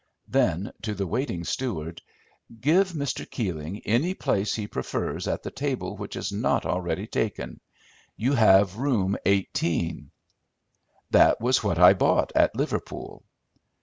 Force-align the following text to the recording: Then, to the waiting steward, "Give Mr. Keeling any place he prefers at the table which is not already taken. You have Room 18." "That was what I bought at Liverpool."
Then, 0.27 0.73
to 0.81 0.95
the 0.95 1.05
waiting 1.05 1.43
steward, 1.43 2.01
"Give 2.59 2.93
Mr. 2.93 3.29
Keeling 3.29 3.81
any 3.85 4.15
place 4.15 4.55
he 4.55 4.65
prefers 4.65 5.27
at 5.27 5.43
the 5.43 5.51
table 5.51 5.95
which 5.95 6.15
is 6.15 6.31
not 6.31 6.65
already 6.65 7.05
taken. 7.05 7.59
You 8.17 8.33
have 8.33 8.77
Room 8.79 9.15
18." 9.27 10.09
"That 11.11 11.39
was 11.39 11.63
what 11.63 11.77
I 11.77 11.93
bought 11.93 12.31
at 12.35 12.55
Liverpool." 12.55 13.23